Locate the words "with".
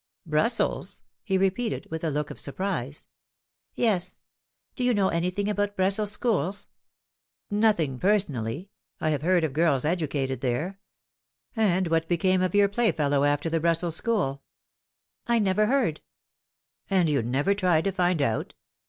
1.91-2.03